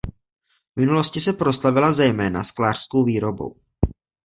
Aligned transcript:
V 0.75 0.79
minulosti 0.79 1.21
se 1.21 1.33
proslavila 1.33 1.91
zejména 1.91 2.43
sklářskou 2.43 3.03
výrobou. 3.03 3.55